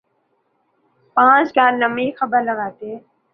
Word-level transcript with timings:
پانچ 1.15 1.47
کالمی 1.55 2.11
خبر 2.19 2.41
لگاتے۔ 2.41 2.91